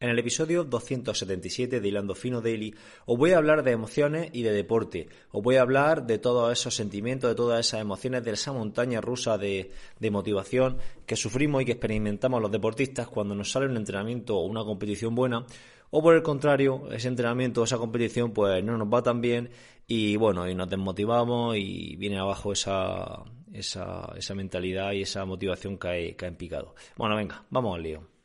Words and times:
En 0.00 0.10
el 0.10 0.18
episodio 0.20 0.62
277 0.62 1.80
de 1.80 1.88
Hilando 1.88 2.14
Fino 2.14 2.40
Daily 2.40 2.72
os 3.04 3.18
voy 3.18 3.32
a 3.32 3.38
hablar 3.38 3.64
de 3.64 3.72
emociones 3.72 4.30
y 4.32 4.42
de 4.42 4.52
deporte. 4.52 5.08
Os 5.32 5.42
voy 5.42 5.56
a 5.56 5.62
hablar 5.62 6.06
de 6.06 6.18
todos 6.18 6.52
esos 6.52 6.76
sentimientos, 6.76 7.28
de 7.28 7.34
todas 7.34 7.66
esas 7.66 7.80
emociones, 7.80 8.22
de 8.22 8.30
esa 8.30 8.52
montaña 8.52 9.00
rusa 9.00 9.38
de, 9.38 9.72
motivación 10.12 10.78
que 11.04 11.16
sufrimos 11.16 11.62
y 11.62 11.64
que 11.64 11.72
experimentamos 11.72 12.40
los 12.40 12.52
deportistas 12.52 13.08
cuando 13.08 13.34
nos 13.34 13.50
sale 13.50 13.66
un 13.66 13.76
entrenamiento 13.76 14.36
o 14.38 14.46
una 14.46 14.62
competición 14.62 15.16
buena. 15.16 15.44
O 15.90 16.00
por 16.00 16.14
el 16.14 16.22
contrario, 16.22 16.88
ese 16.92 17.08
entrenamiento 17.08 17.62
o 17.62 17.64
esa 17.64 17.78
competición 17.78 18.32
pues 18.32 18.62
no 18.62 18.78
nos 18.78 18.86
va 18.86 19.02
tan 19.02 19.20
bien 19.20 19.50
y 19.88 20.14
bueno, 20.14 20.48
y 20.48 20.54
nos 20.54 20.70
desmotivamos 20.70 21.56
y 21.56 21.96
viene 21.96 22.20
abajo 22.20 22.52
esa, 22.52 23.24
esa, 23.52 24.12
esa 24.16 24.34
mentalidad 24.36 24.92
y 24.92 25.02
esa 25.02 25.24
motivación 25.24 25.76
que 25.76 26.14
cae 26.16 26.28
en 26.28 26.36
picado. 26.36 26.76
Bueno, 26.96 27.16
venga, 27.16 27.44
vamos 27.50 27.74
al 27.74 27.82
lío. 27.82 28.17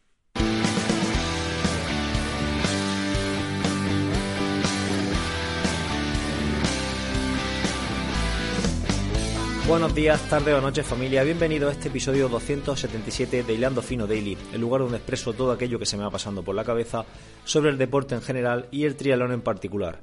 Buenos 9.65 9.95
días, 9.95 10.21
tardes 10.29 10.53
o 10.53 10.59
noches 10.59 10.85
familia, 10.85 11.23
bienvenido 11.23 11.69
a 11.69 11.71
este 11.71 11.87
episodio 11.87 12.27
277 12.27 13.43
de 13.43 13.53
Hilando 13.53 13.81
Fino 13.81 14.05
Daily, 14.05 14.37
el 14.51 14.59
lugar 14.59 14.81
donde 14.81 14.97
expreso 14.97 15.31
todo 15.31 15.53
aquello 15.53 15.79
que 15.79 15.85
se 15.85 15.95
me 15.95 16.03
va 16.03 16.09
pasando 16.09 16.43
por 16.43 16.53
la 16.53 16.65
cabeza 16.65 17.05
sobre 17.45 17.69
el 17.69 17.77
deporte 17.77 18.13
en 18.13 18.21
general 18.21 18.67
y 18.71 18.83
el 18.83 18.97
triatlón 18.97 19.31
en 19.31 19.41
particular. 19.41 20.01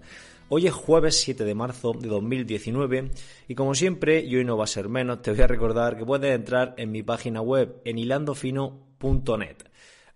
Hoy 0.48 0.66
es 0.66 0.72
jueves 0.72 1.20
7 1.20 1.44
de 1.44 1.54
marzo 1.54 1.92
de 1.92 2.08
2019 2.08 3.10
y 3.48 3.54
como 3.54 3.74
siempre, 3.74 4.20
y 4.20 4.34
hoy 4.34 4.46
no 4.46 4.56
va 4.56 4.64
a 4.64 4.66
ser 4.66 4.88
menos, 4.88 5.20
te 5.20 5.30
voy 5.30 5.42
a 5.42 5.46
recordar 5.46 5.98
que 5.98 6.06
puedes 6.06 6.34
entrar 6.34 6.74
en 6.78 6.90
mi 6.90 7.02
página 7.02 7.42
web 7.42 7.82
en 7.84 7.98
hilandofino.net. 7.98 9.56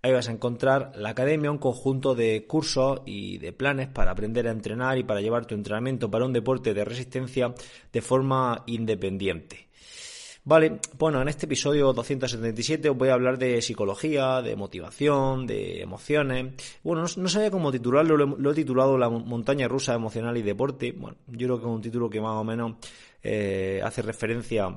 Ahí 0.04 0.12
vas 0.12 0.28
a 0.28 0.32
encontrar 0.32 0.92
la 0.96 1.08
academia, 1.08 1.50
un 1.50 1.56
conjunto 1.56 2.14
de 2.14 2.44
cursos 2.46 3.00
y 3.06 3.38
de 3.38 3.54
planes 3.54 3.88
para 3.88 4.10
aprender 4.10 4.46
a 4.46 4.50
entrenar 4.50 4.98
y 4.98 5.02
para 5.02 5.22
llevar 5.22 5.46
tu 5.46 5.54
entrenamiento 5.54 6.10
para 6.10 6.26
un 6.26 6.34
deporte 6.34 6.74
de 6.74 6.84
resistencia 6.84 7.54
de 7.90 8.02
forma 8.02 8.64
independiente. 8.66 9.70
Vale, 10.44 10.78
bueno, 10.98 11.22
en 11.22 11.28
este 11.28 11.46
episodio 11.46 11.94
277 11.94 12.90
os 12.90 12.98
voy 12.98 13.08
a 13.08 13.14
hablar 13.14 13.38
de 13.38 13.62
psicología, 13.62 14.42
de 14.42 14.56
motivación, 14.56 15.46
de 15.46 15.80
emociones. 15.80 16.52
Bueno, 16.82 17.06
no, 17.16 17.28
sabía 17.30 17.50
cómo 17.50 17.72
titularlo, 17.72 18.18
lo, 18.18 18.50
he 18.50 18.54
titulado 18.54 18.98
La 18.98 19.08
montaña 19.08 19.68
rusa 19.68 19.94
emocional 19.94 20.36
y 20.36 20.42
deporte. 20.42 20.92
Bueno, 20.92 21.16
yo 21.28 21.46
creo 21.46 21.58
que 21.60 21.64
es 21.64 21.72
un 21.72 21.80
título 21.80 22.10
que 22.10 22.20
más 22.20 22.36
o 22.36 22.44
menos 22.44 22.74
eh, 23.22 23.80
hace 23.82 24.02
referencia 24.02 24.68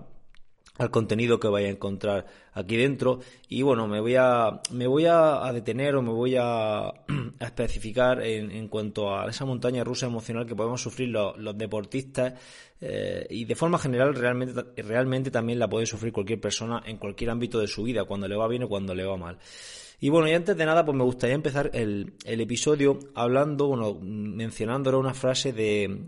al 0.78 0.92
contenido 0.92 1.40
que 1.40 1.48
vaya 1.48 1.68
a 1.68 1.72
encontrar 1.72 2.26
aquí 2.54 2.78
dentro. 2.78 3.20
Y 3.50 3.62
bueno 3.62 3.88
me 3.88 4.00
voy 4.00 4.16
a 4.16 4.62
me 4.72 4.88
voy 4.88 5.06
a, 5.06 5.52
detener 5.54 5.96
o 5.96 6.02
me 6.02 6.12
voy 6.12 6.36
a, 6.40 6.92
especificar 7.40 8.22
en, 8.24 8.68
cuanto 8.68 9.16
a 9.16 9.30
esa 9.30 9.46
montaña 9.46 9.84
rusa 9.84 10.08
emocional 10.08 10.46
que 10.46 10.56
podemos 10.56 10.82
sufrir 10.82 11.10
los, 11.10 11.58
deportistas 11.58 12.34
eh, 12.80 13.26
y 13.30 13.46
de 13.46 13.56
forma 13.56 13.80
general 13.80 14.14
realmente 14.14 14.82
realmente 14.84 15.32
también 15.32 15.60
la 15.60 15.70
puede 15.70 15.86
sufrir 15.86 16.14
cualquier 16.14 16.40
persona 16.40 16.84
en 16.86 16.98
cualquier 16.98 17.32
ámbito 17.32 17.60
de 17.60 17.68
su 17.68 17.84
vida 17.84 18.04
cuando 18.04 18.28
le 18.28 18.36
va 18.36 18.48
bien 18.48 18.64
o 18.64 18.70
cuando 18.70 18.94
le 18.94 19.06
va 19.06 19.18
mal. 19.18 19.38
Y 20.00 20.10
bueno, 20.10 20.28
y 20.28 20.34
antes 20.34 20.56
de 20.56 20.64
nada, 20.64 20.86
pues 20.86 20.96
me 20.96 21.04
gustaría 21.04 21.34
empezar 21.34 21.72
el, 21.74 22.14
el 22.24 22.42
episodio 22.42 23.00
hablando, 23.16 23.68
bueno, 23.68 23.98
mencionando 24.00 24.98
una 25.00 25.16
frase 25.16 25.54
de, 25.54 26.08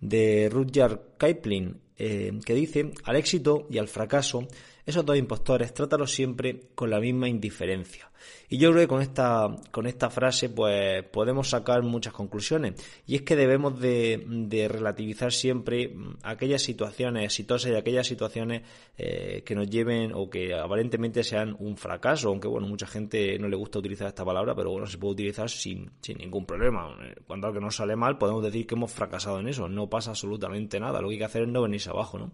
de 0.00 0.48
Rudyard 0.50 1.16
Kipling, 1.18 1.76
eh, 2.00 2.32
que 2.44 2.54
dice, 2.54 2.92
al 3.04 3.16
éxito 3.16 3.66
y 3.68 3.76
al 3.76 3.86
fracaso, 3.86 4.48
esos 4.86 5.04
dos 5.04 5.16
impostores 5.16 5.74
trátalos 5.74 6.12
siempre 6.12 6.60
con 6.74 6.90
la 6.90 7.00
misma 7.00 7.28
indiferencia. 7.28 8.10
Y 8.48 8.58
yo 8.58 8.70
creo 8.70 8.82
que 8.82 8.88
con 8.88 9.02
esta, 9.02 9.48
con 9.70 9.86
esta 9.86 10.10
frase 10.10 10.50
pues 10.50 11.04
podemos 11.04 11.48
sacar 11.48 11.82
muchas 11.82 12.12
conclusiones. 12.12 12.74
Y 13.06 13.16
es 13.16 13.22
que 13.22 13.36
debemos 13.36 13.78
de, 13.80 14.68
relativizar 14.68 15.32
siempre 15.32 15.94
aquellas 16.22 16.62
situaciones 16.62 17.24
exitosas 17.24 17.70
y 17.70 17.74
aquellas 17.74 18.06
situaciones 18.06 18.62
eh, 18.98 19.42
que 19.44 19.54
nos 19.54 19.68
lleven 19.68 20.12
o 20.14 20.28
que 20.28 20.54
aparentemente 20.54 21.22
sean 21.22 21.56
un 21.58 21.76
fracaso, 21.76 22.28
aunque 22.28 22.48
bueno, 22.48 22.66
mucha 22.66 22.86
gente 22.86 23.38
no 23.38 23.48
le 23.48 23.56
gusta 23.56 23.78
utilizar 23.78 24.08
esta 24.08 24.24
palabra, 24.24 24.54
pero 24.54 24.70
bueno, 24.70 24.86
se 24.86 24.98
puede 24.98 25.12
utilizar 25.12 25.48
sin, 25.48 25.90
sin 26.00 26.18
ningún 26.18 26.44
problema. 26.44 26.96
Cuando 27.26 27.46
algo 27.46 27.60
nos 27.60 27.76
sale 27.76 27.96
mal, 27.96 28.18
podemos 28.18 28.42
decir 28.42 28.66
que 28.66 28.74
hemos 28.74 28.92
fracasado 28.92 29.38
en 29.40 29.48
eso. 29.48 29.68
No 29.68 29.88
pasa 29.88 30.10
absolutamente 30.10 30.80
nada. 30.80 31.00
Lo 31.00 31.08
que 31.08 31.14
hay 31.14 31.18
que 31.18 31.24
hacer 31.24 31.42
es 31.42 31.48
no 31.48 31.62
venirse 31.62 31.90
abajo, 31.90 32.18
¿no? 32.18 32.32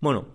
Bueno. 0.00 0.28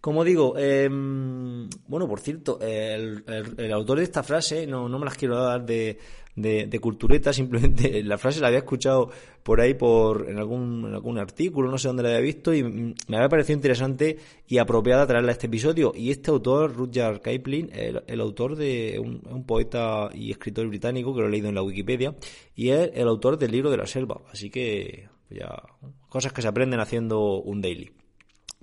Como 0.00 0.22
digo, 0.22 0.56
em, 0.56 1.68
bueno, 1.88 2.06
por 2.06 2.20
cierto, 2.20 2.60
el, 2.60 3.24
autor 3.72 3.98
de 3.98 4.04
esta 4.04 4.22
frase, 4.22 4.66
no, 4.66 4.88
no 4.88 4.98
me 4.98 5.04
las 5.04 5.16
quiero 5.16 5.36
dar 5.42 5.66
de, 5.66 5.98
de, 6.36 6.80
cultureta, 6.80 7.32
simplemente 7.32 8.02
la 8.04 8.16
frase 8.16 8.40
la 8.40 8.46
había 8.46 8.60
escuchado 8.60 9.10
por 9.42 9.60
ahí 9.60 9.74
por 9.74 10.28
en 10.28 10.38
algún, 10.38 10.86
en 10.86 10.94
algún 10.94 11.18
artículo, 11.18 11.70
no 11.70 11.78
sé 11.78 11.88
dónde 11.88 12.04
la 12.04 12.10
había 12.10 12.20
visto, 12.20 12.54
y 12.54 12.62
me 12.62 13.16
había 13.16 13.28
parecido 13.28 13.56
interesante 13.56 14.18
y 14.46 14.58
apropiada 14.58 15.06
traerla 15.06 15.30
a 15.30 15.32
este 15.32 15.46
episodio. 15.46 15.92
Y 15.96 16.10
este 16.10 16.30
autor, 16.30 16.76
Rudyard 16.76 17.20
Kipling, 17.20 17.70
el, 17.72 18.02
el 18.06 18.20
autor 18.20 18.54
de 18.54 19.00
un, 19.00 19.22
un, 19.28 19.44
poeta 19.44 20.10
y 20.14 20.30
escritor 20.30 20.68
británico, 20.68 21.12
que 21.14 21.22
lo 21.22 21.26
he 21.26 21.30
leído 21.30 21.48
en 21.48 21.56
la 21.56 21.62
Wikipedia, 21.62 22.14
y 22.54 22.70
es 22.70 22.90
el 22.94 23.08
autor 23.08 23.36
del 23.36 23.50
libro 23.50 23.70
de 23.70 23.78
la 23.78 23.86
selva. 23.86 24.20
Así 24.30 24.48
que, 24.48 25.08
ya, 25.30 25.62
cosas 26.08 26.32
que 26.32 26.42
se 26.42 26.48
aprenden 26.48 26.78
haciendo 26.78 27.40
un 27.40 27.60
daily. 27.60 27.90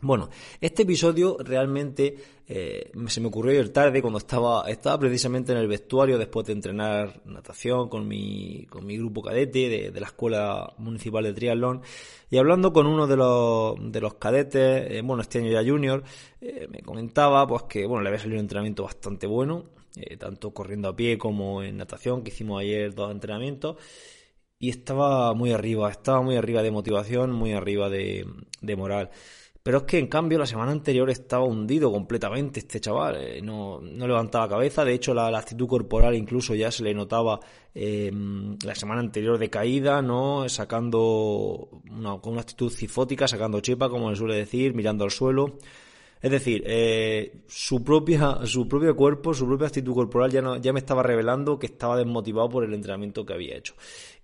Bueno, 0.05 0.29
este 0.61 0.83
episodio 0.83 1.35
realmente 1.39 2.15
eh, 2.47 2.91
se 3.07 3.21
me 3.21 3.27
ocurrió 3.29 3.53
ayer 3.53 3.69
tarde 3.69 4.03
cuando 4.03 4.19
estaba, 4.19 4.69
estaba 4.69 4.99
precisamente 4.99 5.51
en 5.51 5.57
el 5.57 5.67
vestuario 5.67 6.19
después 6.19 6.45
de 6.45 6.53
entrenar 6.53 7.23
natación 7.25 7.89
con 7.89 8.07
mi, 8.07 8.67
con 8.69 8.85
mi 8.85 8.99
grupo 8.99 9.23
cadete 9.23 9.91
de, 9.91 9.99
la 9.99 10.05
Escuela 10.05 10.71
Municipal 10.77 11.23
de 11.23 11.33
Triatlón 11.33 11.81
y 12.29 12.37
hablando 12.37 12.71
con 12.71 12.85
uno 12.85 13.07
de 13.07 13.17
los, 13.17 13.91
de 13.91 13.99
los 13.99 14.13
cadetes, 14.13 14.91
eh, 14.91 15.01
bueno, 15.03 15.23
este 15.23 15.39
año 15.39 15.49
ya 15.49 15.67
junior, 15.67 16.03
eh, 16.39 16.67
me 16.69 16.83
comentaba 16.83 17.47
pues 17.47 17.63
que 17.63 17.87
bueno, 17.87 18.03
le 18.03 18.09
había 18.09 18.19
salido 18.19 18.37
un 18.37 18.41
entrenamiento 18.41 18.83
bastante 18.83 19.25
bueno, 19.25 19.71
tanto 20.19 20.53
corriendo 20.53 20.89
a 20.89 20.95
pie 20.95 21.17
como 21.17 21.63
en 21.63 21.77
natación, 21.77 22.21
que 22.21 22.29
hicimos 22.29 22.61
ayer 22.61 22.93
dos 22.93 23.11
entrenamientos 23.11 23.77
y 24.59 24.69
estaba 24.69 25.33
muy 25.33 25.51
arriba, 25.51 25.89
estaba 25.89 26.21
muy 26.21 26.35
arriba 26.35 26.61
de 26.61 26.69
motivación, 26.69 27.31
muy 27.31 27.53
arriba 27.53 27.89
de, 27.89 28.27
de 28.61 28.75
moral. 28.75 29.09
Pero 29.65 29.79
es 29.79 29.83
que 29.85 29.97
en 29.97 30.05
cambio 30.05 30.37
la 30.37 30.45
semana 30.45 30.71
anterior 30.71 31.09
estaba 31.09 31.43
hundido 31.43 31.91
completamente 31.91 32.59
este 32.59 32.79
chaval, 32.79 33.15
eh, 33.15 33.41
no, 33.41 33.81
no, 33.81 34.07
levantaba 34.07 34.47
cabeza, 34.47 34.85
de 34.85 34.93
hecho 34.93 35.11
la, 35.15 35.35
actitud 35.35 35.67
corporal 35.67 36.13
incluso 36.13 36.53
ya 36.53 36.69
se 36.69 36.83
le 36.83 36.93
notaba 36.93 37.39
em, 37.73 38.55
la 38.63 38.75
semana 38.75 39.01
anterior 39.01 39.39
de 39.39 39.49
caída, 39.49 40.03
¿no? 40.03 40.47
Sacando 40.49 41.81
una, 41.89 42.19
con 42.19 42.33
una 42.33 42.41
actitud 42.41 42.71
cifótica, 42.71 43.27
sacando 43.27 43.59
chepa, 43.59 43.89
como 43.89 44.11
le 44.11 44.15
suele 44.15 44.35
decir, 44.35 44.75
mirando 44.75 45.03
al 45.03 45.09
suelo. 45.09 45.57
Es 46.21 46.31
decir, 46.31 46.63
eh, 46.65 47.41
su, 47.47 47.83
propia, 47.83 48.45
su 48.45 48.67
propio 48.67 48.95
cuerpo, 48.95 49.33
su 49.33 49.47
propia 49.47 49.67
actitud 49.67 49.93
corporal 49.93 50.31
ya, 50.31 50.41
no, 50.41 50.57
ya 50.57 50.73
me 50.73 50.79
estaba 50.79 51.03
revelando 51.03 51.57
que 51.57 51.65
estaba 51.65 51.97
desmotivado 51.97 52.49
por 52.49 52.63
el 52.63 52.73
entrenamiento 52.73 53.25
que 53.25 53.33
había 53.33 53.57
hecho. 53.57 53.73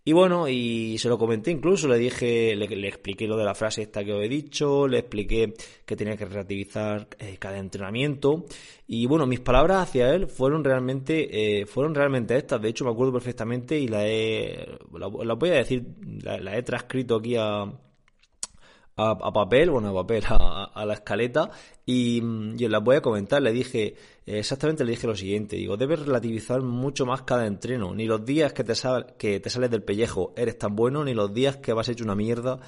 Y 0.03 0.13
bueno, 0.13 0.47
y 0.47 0.97
se 0.97 1.09
lo 1.09 1.17
comenté 1.19 1.51
incluso, 1.51 1.87
le 1.87 1.97
dije, 1.99 2.55
le, 2.55 2.87
expliqué 2.87 3.27
lo 3.27 3.37
de 3.37 3.45
la 3.45 3.53
frase 3.53 3.83
esta 3.83 4.03
que 4.03 4.13
os 4.13 4.23
he 4.23 4.27
dicho, 4.27 4.87
le 4.87 4.99
expliqué 4.99 5.53
que 5.85 5.95
tenía 5.95 6.17
que 6.17 6.25
relativizar 6.25 7.07
eh, 7.19 7.37
cada 7.39 7.59
entrenamiento. 7.59 8.45
Y 8.87 9.05
bueno, 9.05 9.27
mis 9.27 9.41
palabras 9.41 9.83
hacia 9.89 10.13
él 10.15 10.27
fueron 10.27 10.63
realmente, 10.63 11.61
eh, 11.61 11.65
fueron 11.67 11.93
realmente 11.93 12.35
estas. 12.35 12.59
De 12.61 12.69
hecho, 12.69 12.83
me 12.83 12.91
acuerdo 12.91 13.13
perfectamente 13.13 13.77
y 13.79 13.87
la 13.87 14.07
he, 14.07 14.67
la, 14.97 15.35
voy 15.35 15.49
a 15.49 15.53
decir, 15.53 15.85
la 16.23 16.57
he 16.57 16.63
transcrito 16.63 17.17
aquí 17.17 17.35
a, 17.35 17.71
a, 18.95 19.31
papel, 19.31 19.71
bueno, 19.71 19.89
a 19.89 19.93
papel, 19.93 20.23
a, 20.29 20.60
la 20.75 20.93
escaleta, 20.93 21.51
y, 21.85 22.21
yo 22.55 22.69
la 22.69 22.79
voy 22.79 22.97
a 22.97 23.01
comentar. 23.01 23.41
Le 23.41 23.51
dije, 23.51 23.95
exactamente 24.25 24.83
le 24.83 24.91
dije 24.91 25.07
lo 25.07 25.15
siguiente, 25.15 25.55
digo, 25.55 25.77
debes 25.77 25.99
relativizar 25.99 26.61
mucho 26.61 27.05
más 27.05 27.23
cada 27.23 27.45
entreno, 27.45 27.93
ni 27.93 28.05
los 28.05 28.25
días 28.25 28.53
que 28.53 28.63
te, 28.63 28.73
que 29.17 29.39
te 29.39 29.49
sales 29.49 29.69
del 29.71 29.83
pellejo 29.83 30.33
eres 30.35 30.57
tan 30.57 30.75
bueno, 30.75 31.03
ni 31.03 31.13
los 31.13 31.33
días 31.33 31.57
que 31.57 31.73
vas 31.73 31.89
hecho 31.89 32.03
una 32.03 32.15
mierda, 32.15 32.59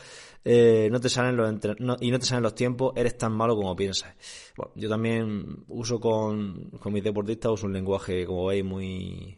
eh, 0.45 0.89
no 0.91 1.00
te 1.00 1.09
salen 1.09 1.38
los 1.38 1.53
y 2.01 2.11
no 2.11 2.19
te 2.19 2.25
salen 2.25 2.44
los 2.44 2.55
tiempos, 2.55 2.94
eres 2.95 3.17
tan 3.17 3.33
malo 3.33 3.55
como 3.55 3.75
piensas. 3.75 4.13
Bueno, 4.57 4.71
yo 4.75 4.89
también 4.89 5.63
uso 5.67 6.00
con, 6.00 6.71
con 6.79 6.94
mis 6.94 7.03
deportistas, 7.03 7.51
uso 7.51 7.67
un 7.67 7.73
lenguaje, 7.73 8.25
como 8.25 8.47
veis, 8.47 8.63
muy 8.63 9.38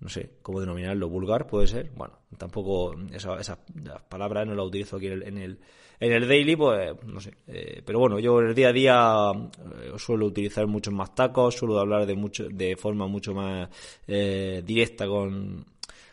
no 0.00 0.08
sé 0.08 0.32
cómo 0.42 0.60
denominarlo, 0.60 1.08
vulgar, 1.08 1.46
puede 1.46 1.66
ser. 1.66 1.90
Bueno, 1.96 2.18
tampoco 2.36 2.94
esas, 3.12 3.58
palabras 4.08 4.46
no 4.46 4.54
las 4.54 4.66
utilizo 4.66 4.96
aquí 4.96 5.06
en 5.06 5.38
el, 5.38 5.58
en 6.00 6.12
el, 6.12 6.28
daily, 6.28 6.56
pues 6.56 6.92
no 7.06 7.20
sé. 7.20 7.32
Eh, 7.46 7.82
pero 7.84 8.00
bueno, 8.00 8.18
yo 8.18 8.40
en 8.40 8.48
el 8.48 8.54
día 8.54 8.68
a 8.68 8.72
día 8.72 9.32
eh, 9.82 9.92
suelo 9.96 10.26
utilizar 10.26 10.66
muchos 10.66 10.92
más 10.92 11.14
tacos, 11.14 11.54
suelo 11.54 11.78
hablar 11.78 12.06
de 12.06 12.14
mucho, 12.14 12.48
de 12.48 12.76
forma 12.76 13.06
mucho 13.06 13.32
más 13.34 13.68
eh, 14.06 14.62
directa 14.64 15.06
con 15.06 15.64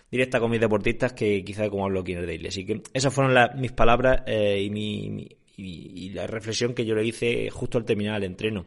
directa 0.10 0.40
con 0.40 0.52
mis 0.52 0.60
deportistas 0.60 1.14
que 1.14 1.44
quizá 1.44 1.70
como 1.70 1.86
hablo 1.86 2.02
aquí 2.02 2.14
en 2.14 2.20
el 2.20 2.28
daily. 2.28 2.48
Así 2.48 2.66
que 2.66 2.82
esas 2.94 3.14
fueron 3.14 3.60
mis 3.60 3.72
palabras 3.72 4.24
y, 4.28 4.70
mi, 4.70 5.28
y, 5.56 6.10
la 6.10 6.28
reflexión 6.28 6.74
que 6.74 6.86
yo 6.86 6.96
le 6.96 7.06
hice 7.06 7.50
justo 7.50 7.78
al 7.78 7.86
terminar 7.86 8.18
el 8.18 8.26
entreno. 8.26 8.66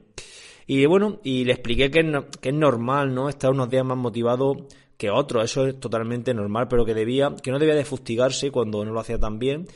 Y 0.67 0.87
bueno, 0.87 1.21
y 1.23 1.45
le 1.45 1.53
expliqué 1.53 1.91
que 1.91 2.23
que 2.41 2.49
es 2.49 2.55
normal, 2.55 3.15
¿no? 3.15 3.29
Estar 3.29 3.51
unos 3.51 3.69
días 3.69 3.85
más 3.85 3.99
motivado 3.99 4.67
que 4.97 5.11
otro, 5.11 5.43
eso 5.43 5.67
es 5.67 5.81
totalmente 5.81 6.35
normal, 6.35 6.69
pero 6.69 6.85
que 6.85 6.95
debía, 6.95 7.35
que 7.43 7.51
no 7.51 7.59
debía 7.59 7.75
de 7.75 7.85
fustigarse 7.85 8.51
cuando 8.51 8.85
no 8.85 8.93
lo 8.93 9.01
hacía 9.01 9.19
tan 9.19 9.39
bien 9.39 9.67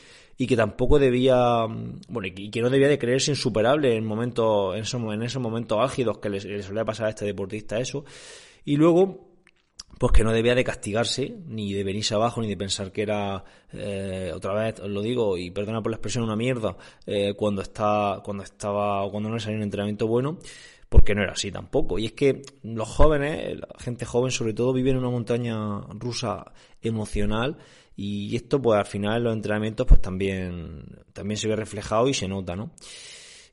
y 0.41 0.47
que 0.47 0.55
tampoco 0.55 0.99
debía, 0.99 1.65
bueno, 2.07 2.27
y 2.33 2.49
que 2.49 2.61
no 2.61 2.69
debía 2.69 2.87
de 2.87 2.97
creerse 2.97 3.31
insuperable 3.31 3.97
en 3.97 4.05
momentos, 4.05 4.73
en 4.73 4.83
esos, 4.83 5.01
en 5.13 5.21
esos 5.21 5.41
momentos 5.41 5.77
álgidos 5.79 6.19
que 6.19 6.29
le, 6.29 6.63
solía 6.63 6.85
pasar 6.85 7.07
a 7.07 7.09
este 7.09 7.25
deportista 7.25 7.77
eso. 7.77 8.05
Y 8.63 8.77
luego, 8.77 9.33
pues 9.97 10.13
que 10.13 10.23
no 10.23 10.31
debía 10.31 10.55
de 10.55 10.63
castigarse, 10.63 11.35
ni 11.45 11.73
de 11.73 11.83
venirse 11.83 12.15
abajo, 12.15 12.41
ni 12.41 12.47
de 12.47 12.55
pensar 12.55 12.93
que 12.93 13.01
era, 13.01 13.43
eh, 13.73 14.31
otra 14.33 14.53
vez 14.53 14.79
os 14.79 14.89
lo 14.89 15.01
digo, 15.01 15.37
y 15.37 15.51
perdona 15.51 15.81
por 15.81 15.91
la 15.91 15.97
expresión, 15.97 16.23
una 16.23 16.37
mierda, 16.37 16.77
eh, 17.05 17.33
cuando 17.35 17.61
está, 17.61 18.21
cuando 18.23 18.43
estaba, 18.43 19.09
cuando 19.11 19.27
no 19.27 19.35
le 19.35 19.41
salió 19.41 19.57
un 19.57 19.63
entrenamiento 19.63 20.07
bueno, 20.07 20.39
porque 20.89 21.13
no 21.15 21.21
era 21.21 21.33
así 21.33 21.51
tampoco. 21.51 21.99
Y 21.99 22.07
es 22.07 22.13
que 22.13 22.41
los 22.63 22.89
jóvenes, 22.89 23.59
la 23.59 23.67
gente 23.79 24.05
joven 24.05 24.31
sobre 24.31 24.53
todo, 24.53 24.73
viven 24.73 24.93
en 24.93 24.99
una 24.99 25.11
montaña 25.11 25.81
rusa 25.91 26.51
emocional 26.81 27.57
y 27.95 28.35
esto 28.35 28.61
pues 28.61 28.79
al 28.79 28.85
final 28.85 29.17
en 29.17 29.23
los 29.25 29.33
entrenamientos 29.33 29.85
pues 29.85 30.01
también, 30.01 30.83
también 31.13 31.37
se 31.37 31.47
ve 31.47 31.55
reflejado 31.55 32.07
y 32.07 32.13
se 32.13 32.27
nota, 32.27 32.55
¿no? 32.55 32.71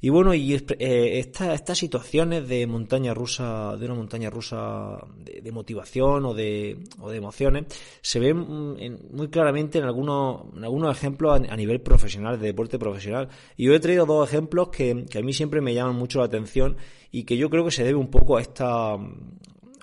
Y 0.01 0.11
bueno, 0.11 0.35
y 0.35 0.55
eh, 0.55 1.19
estas 1.19 1.79
situaciones 1.79 2.47
de 2.49 2.67
montaña 2.67 3.15
rusa, 3.15 3.77
de 3.77 3.87
una 3.87 3.95
montaña 3.95 4.31
rusa 4.31 4.99
de, 5.17 5.53
motivación 5.53 6.27
o 6.27 6.35
de, 6.35 6.79
o 7.01 7.11
de 7.11 7.17
emociones, 7.17 7.65
se 8.03 8.21
ven 8.21 8.37
mm, 8.37 9.17
muy 9.17 9.29
claramente 9.29 9.79
en 9.79 9.85
algunos, 9.85 10.55
en 10.55 10.65
algunos 10.65 10.97
ejemplos 10.97 11.41
a, 11.49 11.57
nivel 11.57 11.81
profesional, 11.81 12.39
de 12.39 12.47
deporte 12.47 12.79
profesional. 12.79 13.29
Y 13.57 13.67
yo 13.67 13.75
he 13.75 13.81
traído 13.81 14.05
dos 14.05 14.29
ejemplos 14.29 14.69
que, 14.69 15.07
que 15.11 15.19
a 15.19 15.23
mí 15.23 15.33
siempre 15.33 15.61
me 15.61 15.75
llaman 15.75 15.97
mucho 15.97 16.19
la 16.19 16.27
atención 16.27 16.77
y 17.11 17.25
que 17.25 17.37
yo 17.37 17.49
creo 17.49 17.65
que 17.65 17.71
se 17.71 17.85
debe 17.85 17.99
un 17.99 18.11
poco 18.11 18.37
a 18.37 18.43
esta 18.43 18.97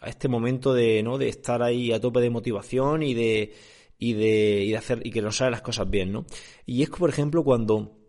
a 0.03 0.09
este 0.09 0.27
momento 0.27 0.73
de, 0.73 1.01
¿no? 1.01 1.17
de 1.17 1.29
estar 1.29 1.63
ahí 1.63 1.93
a 1.93 2.01
tope 2.01 2.19
de 2.19 2.29
motivación 2.29 3.03
y 3.03 3.13
de 3.13 3.53
y 3.97 4.13
de, 4.13 4.63
y 4.65 4.71
de 4.71 4.77
hacer 4.77 4.99
y 5.05 5.11
que 5.11 5.21
nos 5.21 5.37
salen 5.37 5.51
las 5.51 5.61
cosas 5.61 5.89
bien, 5.89 6.11
¿no? 6.11 6.25
Y 6.65 6.83
es 6.83 6.89
que 6.89 6.97
por 6.97 7.09
ejemplo 7.09 7.41
cuando 7.43 8.02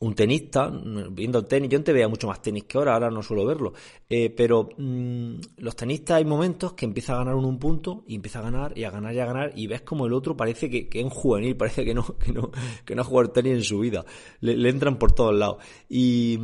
un 0.00 0.14
tenista, 0.14 0.70
viendo 1.10 1.44
tenis, 1.44 1.70
yo 1.70 1.78
antes 1.78 1.92
veía 1.92 2.06
mucho 2.06 2.28
más 2.28 2.40
tenis 2.40 2.64
que 2.64 2.78
ahora, 2.78 2.94
ahora 2.94 3.10
no 3.10 3.20
suelo 3.20 3.44
verlo, 3.44 3.72
eh, 4.08 4.30
pero 4.30 4.68
mm, 4.76 5.40
los 5.56 5.74
tenistas 5.74 6.18
hay 6.18 6.24
momentos 6.24 6.74
que 6.74 6.84
empieza 6.84 7.14
a 7.14 7.18
ganar 7.18 7.34
uno 7.34 7.48
un 7.48 7.58
punto 7.58 8.04
y 8.06 8.14
empieza 8.14 8.38
a 8.38 8.42
ganar 8.42 8.78
y 8.78 8.84
a 8.84 8.90
ganar 8.90 9.12
y 9.12 9.18
a 9.18 9.26
ganar 9.26 9.52
y 9.56 9.66
ves 9.66 9.80
como 9.82 10.06
el 10.06 10.12
otro 10.12 10.36
parece 10.36 10.70
que, 10.70 10.88
que 10.88 11.00
es 11.00 11.04
un 11.04 11.10
juvenil, 11.10 11.56
parece 11.56 11.84
que 11.84 11.94
no, 11.94 12.04
que 12.18 12.32
no, 12.32 12.52
que 12.84 12.94
no 12.94 13.02
ha 13.02 13.04
jugado 13.04 13.30
tenis 13.30 13.54
en 13.54 13.64
su 13.64 13.80
vida, 13.80 14.04
le, 14.40 14.68
entran 14.68 14.98
por 14.98 15.12
todos 15.12 15.34
lados. 15.34 15.56
Y, 15.88 16.38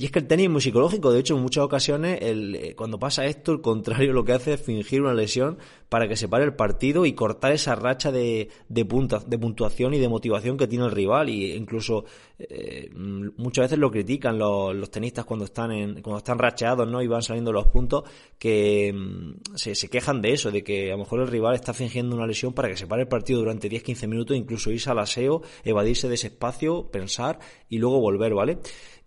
y 0.00 0.06
es 0.06 0.12
que 0.12 0.20
el 0.20 0.26
tenis 0.26 0.46
es 0.46 0.50
muy 0.50 0.62
psicológico, 0.62 1.12
de 1.12 1.20
hecho 1.20 1.36
en 1.36 1.42
muchas 1.42 1.62
ocasiones 1.62 2.20
el, 2.22 2.54
eh, 2.54 2.74
cuando 2.74 2.98
pasa 2.98 3.26
esto 3.26 3.52
el 3.52 3.60
contrario 3.60 4.14
lo 4.14 4.24
que 4.24 4.32
hace 4.32 4.54
es 4.54 4.62
fingir 4.62 5.02
una 5.02 5.12
lesión 5.12 5.58
para 5.90 6.08
que 6.08 6.16
se 6.16 6.26
pare 6.26 6.44
el 6.44 6.54
partido 6.54 7.04
y 7.04 7.12
cortar 7.12 7.52
esa 7.52 7.74
racha 7.74 8.10
de, 8.10 8.48
de, 8.70 8.86
de 9.26 9.38
puntuación 9.38 9.92
y 9.92 9.98
de 9.98 10.08
motivación 10.08 10.56
que 10.56 10.66
tiene 10.66 10.86
el 10.86 10.92
rival 10.92 11.28
y 11.28 11.52
incluso 11.52 12.06
eh, 12.38 12.88
muchas 12.94 13.66
veces 13.66 13.78
lo 13.78 13.90
critican 13.90 14.38
los, 14.38 14.74
los, 14.74 14.90
tenistas 14.90 15.26
cuando 15.26 15.44
están 15.44 15.70
en, 15.70 16.00
cuando 16.00 16.16
están 16.16 16.38
racheados 16.38 16.88
¿no? 16.88 17.02
y 17.02 17.06
van 17.06 17.20
saliendo 17.20 17.52
los 17.52 17.66
puntos 17.66 18.04
que 18.38 18.94
mm, 18.94 19.54
se, 19.54 19.74
se, 19.74 19.90
quejan 19.90 20.22
de 20.22 20.32
eso, 20.32 20.50
de 20.50 20.64
que 20.64 20.88
a 20.88 20.92
lo 20.92 21.00
mejor 21.00 21.20
el 21.20 21.28
rival 21.28 21.54
está 21.54 21.74
fingiendo 21.74 22.16
una 22.16 22.26
lesión 22.26 22.54
para 22.54 22.68
que 22.68 22.76
se 22.78 22.86
pare 22.86 23.02
el 23.02 23.08
partido 23.08 23.40
durante 23.40 23.68
10-15 23.68 24.08
minutos, 24.08 24.34
incluso 24.34 24.70
irse 24.70 24.88
al 24.88 24.98
aseo, 24.98 25.42
evadirse 25.62 26.08
de 26.08 26.14
ese 26.14 26.28
espacio, 26.28 26.90
pensar 26.90 27.38
y 27.68 27.76
luego 27.76 28.00
volver, 28.00 28.32
¿vale? 28.32 28.58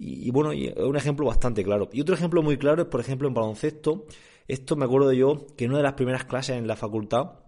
Y, 0.03 0.27
y 0.27 0.31
bueno, 0.31 0.49
un 0.49 0.95
ejemplo 0.95 1.25
bastante 1.25 1.63
claro. 1.63 1.89
Y 1.93 2.01
otro 2.01 2.15
ejemplo 2.15 2.41
muy 2.41 2.57
claro 2.57 2.83
es, 2.83 2.87
por 2.89 2.99
ejemplo, 2.99 3.27
en 3.27 3.33
baloncesto, 3.33 4.05
esto 4.47 4.75
me 4.75 4.85
acuerdo 4.85 5.13
yo 5.13 5.47
que 5.55 5.65
en 5.65 5.71
una 5.71 5.77
de 5.79 5.83
las 5.83 5.93
primeras 5.93 6.25
clases 6.25 6.57
en 6.57 6.67
la 6.67 6.75
facultad, 6.75 7.39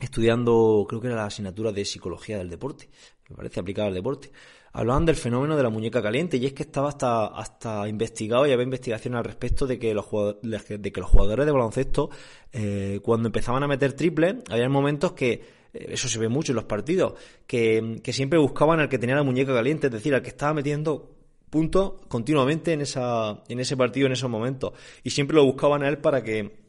estudiando, 0.00 0.84
creo 0.88 1.00
que 1.00 1.06
era 1.06 1.16
la 1.16 1.26
asignatura 1.26 1.72
de 1.72 1.84
psicología 1.84 2.38
del 2.38 2.50
deporte, 2.50 2.88
me 3.28 3.36
parece 3.36 3.60
aplicada 3.60 3.88
al 3.88 3.94
deporte, 3.94 4.30
hablaban 4.72 5.06
del 5.06 5.14
fenómeno 5.14 5.56
de 5.56 5.62
la 5.62 5.70
muñeca 5.70 6.02
caliente 6.02 6.36
y 6.36 6.46
es 6.46 6.52
que 6.52 6.64
estaba 6.64 6.88
hasta, 6.88 7.26
hasta 7.26 7.88
investigado 7.88 8.46
y 8.46 8.52
había 8.52 8.64
investigaciones 8.64 9.18
al 9.18 9.24
respecto 9.24 9.66
de 9.66 9.78
que 9.78 9.94
los, 9.94 10.06
de 10.42 10.92
que 10.92 11.00
los 11.00 11.08
jugadores 11.08 11.46
de 11.46 11.52
baloncesto, 11.52 12.10
eh, 12.52 12.98
cuando 13.02 13.28
empezaban 13.28 13.62
a 13.62 13.68
meter 13.68 13.92
triples, 13.92 14.36
había 14.50 14.68
momentos 14.68 15.12
que 15.12 15.32
eh, 15.72 15.86
eso 15.90 16.08
se 16.08 16.18
ve 16.18 16.28
mucho 16.28 16.50
en 16.50 16.56
los 16.56 16.64
partidos, 16.64 17.14
que, 17.46 18.00
que 18.02 18.12
siempre 18.12 18.38
buscaban 18.40 18.80
al 18.80 18.88
que 18.88 18.98
tenía 18.98 19.14
la 19.14 19.22
muñeca 19.22 19.54
caliente, 19.54 19.86
es 19.86 19.92
decir, 19.92 20.12
al 20.12 20.22
que 20.22 20.30
estaba 20.30 20.52
metiendo 20.52 21.13
puntos 21.54 21.92
continuamente 22.08 22.72
en, 22.72 22.80
esa, 22.80 23.44
en 23.48 23.60
ese 23.60 23.76
partido, 23.76 24.08
en 24.08 24.12
esos 24.12 24.28
momentos. 24.28 24.72
Y 25.04 25.10
siempre 25.10 25.36
lo 25.36 25.44
buscaban 25.44 25.84
a 25.84 25.88
él 25.88 25.98
para 25.98 26.24
que 26.24 26.64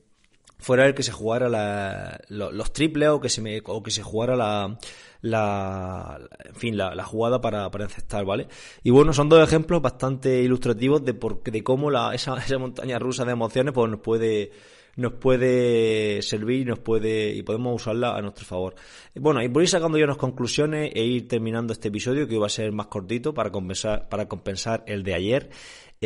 fuera 0.60 0.86
el 0.86 0.94
que 0.94 1.02
se 1.02 1.12
jugara 1.12 1.50
la, 1.50 2.22
los, 2.30 2.72
triples 2.72 3.10
o 3.10 3.20
que 3.20 3.30
se, 3.30 3.42
me, 3.42 3.64
o 3.66 3.82
que 3.82 3.90
se 3.90 4.04
jugara 4.04 4.36
la, 4.36 4.78
la, 5.22 6.20
en 6.44 6.56
fin, 6.56 6.78
la, 6.78 7.04
jugada 7.04 7.42
para, 7.42 7.72
para 7.72 7.86
encestar, 7.86 8.26
¿vale? 8.26 8.48
Y 8.84 8.92
bueno, 8.92 9.12
son 9.12 9.28
dos 9.28 9.44
ejemplos 9.44 9.82
bastante 9.82 10.44
ilustrativos 10.44 11.04
de, 11.04 11.16
por, 11.16 11.42
de 11.42 11.64
cómo 11.64 11.90
la, 11.90 12.14
esa, 12.14 12.38
esa 12.46 12.60
montaña 12.60 13.00
rusa 13.00 13.26
de 13.26 13.32
emociones 13.32 13.74
pues, 13.74 13.90
nos 13.90 14.02
puede 14.02 14.52
nos 14.96 15.14
puede 15.14 16.22
servir 16.22 16.66
nos 16.66 16.80
puede 16.80 17.34
y 17.34 17.44
podemos 17.44 17.82
usarla 17.82 18.16
a 18.16 18.22
nuestro 18.22 18.46
favor. 18.46 18.76
Bueno, 19.16 19.42
y 19.42 19.46
a 19.46 19.62
ir 19.62 19.68
sacando 19.68 19.98
ya 19.98 20.06
unas 20.06 20.18
conclusiones 20.18 20.92
e 20.94 21.04
ir 21.04 21.28
terminando 21.28 21.74
este 21.74 21.90
episodio 21.90 22.28
que 22.28 22.38
va 22.38 22.48
a 22.48 22.50
ser 22.50 22.72
más 22.72 22.88
cortito 22.88 23.34
para 23.34 23.52
compensar 23.52 24.10
para 24.10 24.28
compensar 24.28 24.84
el 24.88 25.04
de 25.04 25.14
ayer. 25.14 25.50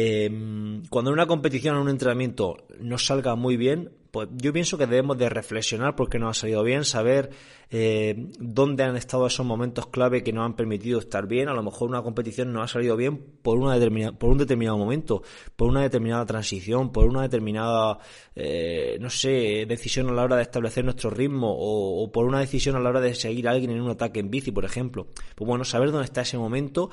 Em, 0.02 0.84
cuando 0.90 1.12
en 1.12 1.16
una 1.16 1.28
competición 1.28 1.76
o 1.76 1.82
un 1.82 1.90
entrenamiento 1.90 2.56
no 2.80 2.98
salga 2.98 3.36
muy 3.36 3.58
bien, 3.58 3.92
pues 4.12 4.30
yo 4.38 4.54
pienso 4.54 4.78
que 4.78 4.88
debemos 4.88 5.18
de 5.18 5.28
reflexionar 5.28 5.98
porque 5.98 6.20
nos 6.20 6.38
ha 6.38 6.42
salido 6.42 6.64
bien, 6.64 6.86
saber 6.86 7.32
eh, 7.70 8.16
dónde 8.40 8.84
han 8.84 8.96
estado 8.96 9.28
esos 9.28 9.46
momentos 9.46 9.88
clave 9.88 10.24
que 10.24 10.32
nos 10.32 10.46
han 10.46 10.56
permitido 10.56 11.00
estar 11.00 11.28
bien. 11.28 11.50
A 11.50 11.54
lo 11.54 11.64
mejor 11.64 11.90
una 11.90 12.02
competición 12.02 12.54
no 12.54 12.64
ha 12.64 12.68
salido 12.70 12.96
bien 12.96 13.18
por, 13.42 13.58
una 13.60 13.74
determinada, 13.74 14.18
por 14.18 14.30
un 14.30 14.38
determinado 14.38 14.78
momento, 14.78 15.22
por 15.58 15.68
una 15.68 15.82
determinada 15.82 16.26
transición, 16.26 16.94
por 16.94 17.06
una 17.06 17.24
determinada, 17.24 18.00
eh, 18.36 18.98
no 19.02 19.10
sé, 19.10 19.66
decisión 19.68 20.08
a 20.08 20.14
la 20.14 20.24
hora 20.24 20.38
de 20.38 20.44
establecer 20.44 20.86
nuestro 20.86 21.10
ritmo 21.10 21.52
o, 21.52 22.04
o 22.04 22.12
por 22.12 22.26
una 22.26 22.40
decisión 22.40 22.78
a 22.78 22.80
la 22.80 22.90
hora 22.90 23.02
de 23.02 23.14
seguir 23.16 23.50
a 23.50 23.52
alguien 23.52 23.72
en 23.72 23.82
un 23.82 23.92
ataque 23.92 24.22
en 24.22 24.32
bici, 24.32 24.52
por 24.52 24.64
ejemplo. 24.64 25.08
Pues 25.36 25.46
bueno, 25.46 25.66
saber 25.66 25.92
dónde 25.92 26.06
está 26.06 26.22
ese 26.22 26.38
momento 26.38 26.90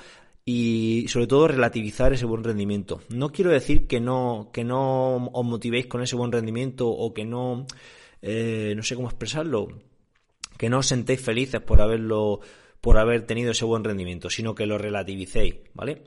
y 0.48 1.06
sobre 1.08 1.26
todo 1.26 1.48
relativizar 1.48 2.12
ese 2.12 2.24
buen 2.24 2.44
rendimiento. 2.44 3.02
No 3.08 3.32
quiero 3.32 3.50
decir 3.50 3.88
que 3.88 3.98
no, 4.00 4.50
que 4.52 4.62
no 4.62 5.26
os 5.26 5.44
motivéis 5.44 5.88
con 5.88 6.02
ese 6.02 6.14
buen 6.14 6.30
rendimiento 6.30 6.88
o 6.88 7.12
que 7.12 7.24
no, 7.24 7.66
eh, 8.22 8.72
no 8.76 8.84
sé 8.84 8.94
cómo 8.94 9.08
expresarlo, 9.08 9.66
que 10.56 10.70
no 10.70 10.78
os 10.78 10.86
sentéis 10.86 11.20
felices 11.20 11.60
por 11.60 11.82
haberlo, 11.82 12.38
por 12.80 12.96
haber 12.96 13.26
tenido 13.26 13.50
ese 13.50 13.64
buen 13.64 13.82
rendimiento, 13.82 14.30
sino 14.30 14.54
que 14.54 14.66
lo 14.66 14.78
relativicéis, 14.78 15.56
¿vale? 15.74 16.04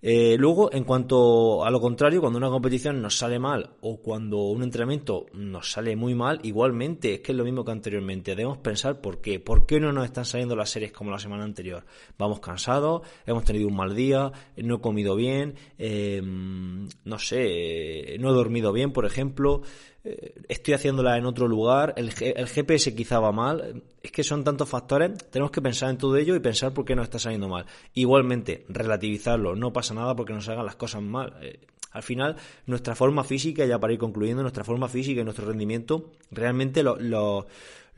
Eh, 0.00 0.36
luego, 0.38 0.72
en 0.72 0.84
cuanto 0.84 1.64
a 1.64 1.70
lo 1.70 1.80
contrario, 1.80 2.20
cuando 2.20 2.38
una 2.38 2.50
competición 2.50 3.02
nos 3.02 3.18
sale 3.18 3.38
mal 3.38 3.70
o 3.80 4.00
cuando 4.00 4.38
un 4.42 4.62
entrenamiento 4.62 5.26
nos 5.32 5.72
sale 5.72 5.96
muy 5.96 6.14
mal, 6.14 6.38
igualmente 6.44 7.14
es 7.14 7.20
que 7.20 7.32
es 7.32 7.38
lo 7.38 7.44
mismo 7.44 7.64
que 7.64 7.72
anteriormente. 7.72 8.36
Debemos 8.36 8.58
pensar 8.58 9.00
por 9.00 9.20
qué. 9.20 9.40
¿Por 9.40 9.66
qué 9.66 9.80
no 9.80 9.92
nos 9.92 10.04
están 10.04 10.24
saliendo 10.24 10.54
las 10.54 10.70
series 10.70 10.92
como 10.92 11.10
la 11.10 11.18
semana 11.18 11.44
anterior? 11.44 11.84
Vamos 12.16 12.38
cansados, 12.40 13.02
hemos 13.26 13.44
tenido 13.44 13.66
un 13.66 13.76
mal 13.76 13.94
día, 13.96 14.30
no 14.56 14.76
he 14.76 14.80
comido 14.80 15.16
bien, 15.16 15.56
eh, 15.78 16.22
no 16.22 17.18
sé, 17.18 18.16
no 18.20 18.30
he 18.30 18.32
dormido 18.32 18.72
bien, 18.72 18.92
por 18.92 19.04
ejemplo. 19.04 19.62
Eh, 20.04 20.34
estoy 20.48 20.74
haciéndola 20.74 21.16
en 21.18 21.26
otro 21.26 21.48
lugar, 21.48 21.94
el, 21.96 22.12
GPS 22.12 22.94
quizá 22.94 23.18
va 23.18 23.32
mal, 23.32 23.82
es 24.02 24.12
que 24.12 24.22
son 24.22 24.44
tantos 24.44 24.68
factores, 24.68 25.12
tenemos 25.30 25.50
que 25.50 25.60
pensar 25.60 25.90
en 25.90 25.98
todo 25.98 26.16
ello 26.16 26.36
y 26.36 26.40
pensar 26.40 26.72
por 26.72 26.84
qué 26.84 26.94
nos 26.94 27.04
está 27.04 27.18
saliendo 27.18 27.48
mal. 27.48 27.66
Igualmente, 27.94 28.64
relativizarlo, 28.68 29.56
no 29.56 29.72
pasa 29.72 29.94
nada 29.94 30.14
porque 30.14 30.32
nos 30.32 30.48
hagan 30.48 30.66
las 30.66 30.76
cosas 30.76 31.02
mal. 31.02 31.34
Eh, 31.42 31.58
al 31.92 32.02
final, 32.02 32.36
nuestra 32.66 32.94
forma 32.94 33.24
física, 33.24 33.64
ya 33.64 33.78
para 33.78 33.92
ir 33.92 33.98
concluyendo, 33.98 34.42
nuestra 34.42 34.64
forma 34.64 34.88
física 34.88 35.20
y 35.20 35.24
nuestro 35.24 35.46
rendimiento, 35.46 36.12
realmente 36.30 36.82
lo, 36.82 37.46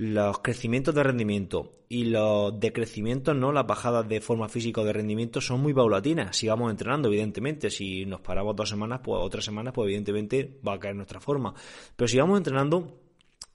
los 0.01 0.39
crecimientos 0.39 0.95
de 0.95 1.03
rendimiento 1.03 1.73
y 1.91 2.05
los 2.05 2.59
decrecimientos, 2.59 3.37
¿no? 3.37 3.53
Las 3.53 3.67
bajadas 3.67 4.09
de 4.09 4.23
forma 4.23 4.49
física 4.49 4.81
o 4.81 4.85
de 4.85 4.95
rendimiento 4.95 5.43
son 5.43 5.61
muy 5.61 5.75
paulatinas. 5.75 6.39
Si 6.39 6.49
vamos 6.49 6.71
entrenando, 6.71 7.09
evidentemente, 7.09 7.69
si 7.69 8.07
nos 8.07 8.23
paramos 8.23 8.57
dos 8.57 8.71
semanas 8.71 9.01
pues, 9.05 9.21
o 9.23 9.29
tres 9.29 9.45
semanas, 9.45 9.75
pues 9.75 9.89
evidentemente 9.89 10.59
va 10.67 10.73
a 10.73 10.81
caer 10.81 10.97
nuestra 10.97 11.21
forma. 11.21 11.53
Pero 11.97 12.09
si 12.09 12.17
vamos 12.17 12.39
entrenando, 12.39 12.99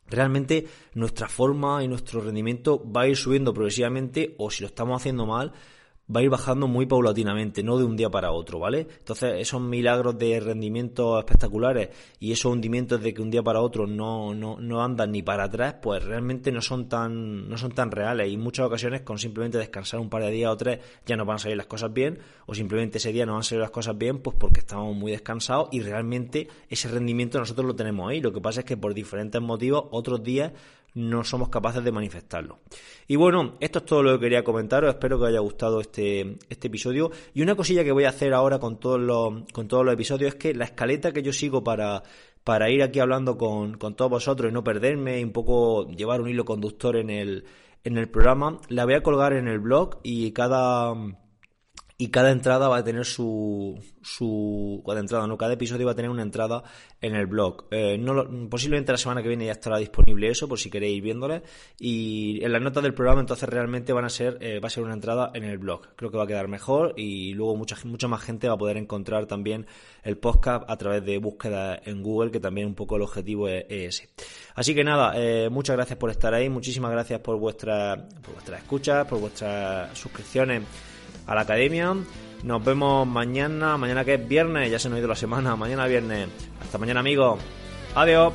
realmente 0.05 0.67
nuestra 0.93 1.27
forma 1.27 1.83
y 1.83 1.87
nuestro 1.87 2.21
rendimiento 2.21 2.79
va 2.91 3.01
a 3.01 3.07
ir 3.07 3.17
subiendo 3.17 3.51
progresivamente 3.51 4.35
o 4.37 4.51
si 4.51 4.61
lo 4.61 4.67
estamos 4.67 5.01
haciendo 5.01 5.25
mal, 5.25 5.51
va 6.13 6.19
a 6.19 6.23
ir 6.23 6.29
bajando 6.29 6.67
muy 6.67 6.85
paulatinamente, 6.85 7.63
no 7.63 7.77
de 7.77 7.83
un 7.83 7.97
día 7.97 8.09
para 8.09 8.31
otro, 8.31 8.59
¿vale? 8.59 8.87
Entonces, 8.99 9.35
esos 9.37 9.61
milagros 9.61 10.17
de 10.17 10.39
rendimientos 10.39 11.17
espectaculares 11.19 11.89
y 12.19 12.31
esos 12.31 12.51
hundimientos 12.51 13.01
de 13.01 13.13
que 13.13 13.21
un 13.21 13.31
día 13.31 13.41
para 13.41 13.61
otro 13.61 13.87
no, 13.87 14.35
no, 14.35 14.57
no 14.59 14.83
andan 14.83 15.11
ni 15.11 15.23
para 15.23 15.45
atrás, 15.45 15.75
pues 15.81 16.03
realmente 16.03 16.51
no 16.51 16.61
son 16.61 16.87
tan, 16.87 17.49
no 17.49 17.57
son 17.57 17.71
tan 17.71 17.89
reales. 17.89 18.31
Y 18.31 18.37
muchas 18.37 18.67
ocasiones, 18.67 19.01
con 19.01 19.17
simplemente 19.17 19.57
descansar 19.57 19.99
un 19.99 20.09
par 20.09 20.23
de 20.23 20.31
días 20.31 20.51
o 20.51 20.57
tres, 20.57 20.79
ya 21.05 21.15
nos 21.15 21.25
van 21.25 21.37
a 21.37 21.39
salir 21.39 21.57
las 21.57 21.67
cosas 21.67 21.91
bien, 21.91 22.19
o 22.45 22.53
simplemente 22.53 22.99
ese 22.99 23.11
día 23.11 23.25
no 23.25 23.33
van 23.33 23.41
a 23.41 23.43
salir 23.43 23.61
las 23.61 23.71
cosas 23.71 23.97
bien, 23.97 24.19
pues 24.19 24.37
porque 24.39 24.59
estamos 24.59 24.95
muy 24.95 25.11
descansados 25.11 25.69
y 25.71 25.81
realmente 25.81 26.47
ese 26.69 26.87
rendimiento 26.87 27.39
nosotros 27.39 27.65
lo 27.65 27.75
tenemos 27.75 28.09
ahí. 28.09 28.21
Lo 28.21 28.31
que 28.31 28.41
pasa 28.41 28.59
es 28.59 28.65
que 28.65 28.77
por 28.77 28.93
diferentes 28.93 29.41
motivos, 29.41 29.85
otros 29.89 30.21
días 30.21 30.51
no 30.95 31.23
somos 31.23 31.49
capaces 31.49 31.83
de 31.83 31.91
manifestarlo. 31.91 32.59
Y 33.07 33.17
bueno, 33.17 33.55
esto 33.59 33.79
es 33.79 33.85
todo 33.85 34.01
lo 34.01 34.13
que 34.13 34.25
quería 34.25 34.43
comentaros, 34.43 34.89
espero 34.89 35.17
que 35.17 35.25
os 35.25 35.29
haya 35.29 35.39
gustado 35.39 35.81
este, 35.81 36.37
este 36.49 36.67
episodio. 36.67 37.11
Y 37.33 37.41
una 37.41 37.55
cosilla 37.55 37.83
que 37.83 37.91
voy 37.91 38.05
a 38.05 38.09
hacer 38.09 38.33
ahora 38.33 38.59
con 38.59 38.79
todos 38.79 38.99
los, 38.99 39.43
con 39.51 39.67
todos 39.67 39.85
los 39.85 39.93
episodios 39.93 40.33
es 40.33 40.39
que 40.39 40.53
la 40.53 40.65
escaleta 40.65 41.11
que 41.11 41.21
yo 41.21 41.33
sigo 41.33 41.63
para, 41.63 42.01
para 42.43 42.69
ir 42.69 42.81
aquí 42.81 42.99
hablando 42.99 43.37
con, 43.37 43.77
con 43.77 43.95
todos 43.95 44.09
vosotros 44.09 44.49
y 44.49 44.53
no 44.53 44.63
perderme 44.63 45.19
y 45.19 45.23
un 45.23 45.31
poco 45.31 45.87
llevar 45.89 46.21
un 46.21 46.29
hilo 46.29 46.45
conductor 46.45 46.95
en 46.95 47.09
el, 47.09 47.45
en 47.83 47.97
el 47.97 48.09
programa, 48.09 48.59
la 48.69 48.85
voy 48.85 48.95
a 48.95 49.03
colgar 49.03 49.33
en 49.33 49.47
el 49.47 49.59
blog 49.59 49.99
y 50.01 50.31
cada 50.31 50.93
y 51.97 52.09
cada 52.09 52.31
entrada 52.31 52.67
va 52.67 52.77
a 52.77 52.83
tener 52.83 53.05
su, 53.05 53.81
su 54.01 54.83
cada 54.85 54.99
entrada 54.99 55.27
no 55.27 55.37
cada 55.37 55.53
episodio 55.53 55.85
va 55.85 55.93
a 55.93 55.95
tener 55.95 56.11
una 56.11 56.23
entrada 56.23 56.63
en 56.99 57.15
el 57.15 57.25
blog. 57.25 57.67
Eh, 57.71 57.97
no 57.97 58.49
posiblemente 58.49 58.91
la 58.91 58.97
semana 58.97 59.21
que 59.21 59.29
viene 59.29 59.45
ya 59.45 59.53
estará 59.53 59.77
disponible 59.77 60.27
eso 60.27 60.47
por 60.49 60.59
si 60.59 60.69
queréis 60.69 61.01
viéndole. 61.01 61.43
Y 61.79 62.43
en 62.43 62.51
las 62.51 62.61
notas 62.61 62.83
del 62.83 62.93
programa 62.93 63.21
entonces 63.21 63.47
realmente 63.47 63.93
van 63.93 64.03
a 64.03 64.09
ser 64.09 64.37
eh, 64.41 64.59
va 64.59 64.67
a 64.67 64.69
ser 64.69 64.83
una 64.83 64.93
entrada 64.93 65.31
en 65.33 65.45
el 65.45 65.57
blog. 65.57 65.95
Creo 65.95 66.11
que 66.11 66.17
va 66.17 66.25
a 66.25 66.27
quedar 66.27 66.49
mejor 66.49 66.93
y 66.97 67.33
luego 67.33 67.55
mucha 67.55 67.77
mucha 67.85 68.09
más 68.09 68.21
gente 68.21 68.49
va 68.49 68.55
a 68.55 68.57
poder 68.57 68.75
encontrar 68.75 69.25
también 69.25 69.65
el 70.03 70.17
podcast 70.17 70.69
a 70.69 70.75
través 70.75 71.05
de 71.05 71.17
búsqueda 71.17 71.79
en 71.85 72.03
Google 72.03 72.31
que 72.31 72.41
también 72.41 72.67
un 72.67 72.75
poco 72.75 72.97
el 72.97 73.03
objetivo 73.03 73.47
es, 73.47 73.65
ese. 73.69 74.09
Así 74.55 74.75
que 74.75 74.83
nada 74.83 75.13
eh, 75.15 75.49
muchas 75.49 75.77
gracias 75.77 75.97
por 75.97 76.09
estar 76.09 76.33
ahí. 76.33 76.49
Muchísimas 76.49 76.91
gracias 76.91 77.21
por 77.21 77.37
vuestra 77.37 78.05
por 78.21 78.33
vuestras 78.33 78.61
escuchas 78.61 79.07
por 79.07 79.21
vuestras 79.21 79.97
suscripciones 79.97 80.63
a 81.27 81.35
la 81.35 81.41
academia. 81.41 81.95
Nos 82.43 82.63
vemos 82.63 83.07
mañana, 83.07 83.77
mañana 83.77 84.05
que 84.05 84.15
es 84.15 84.27
viernes, 84.27 84.69
ya 84.69 84.79
se 84.79 84.89
nos 84.89 84.97
ha 84.97 84.99
ido 84.99 85.07
la 85.07 85.15
semana, 85.15 85.55
mañana 85.57 85.87
viernes. 85.87 86.27
Hasta 86.61 86.77
mañana 86.77 86.99
amigos. 86.99 87.39
Adiós. 87.95 88.33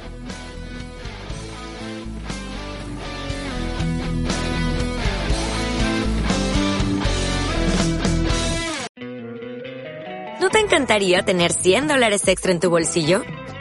¿No 10.40 10.49
te 10.49 10.59
encantaría 10.59 11.23
tener 11.23 11.52
100 11.52 11.88
dólares 11.88 12.26
extra 12.26 12.50
en 12.50 12.61
tu 12.61 12.70
bolsillo? 12.70 13.23